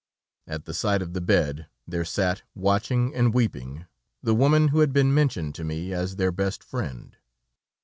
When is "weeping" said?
3.35-3.85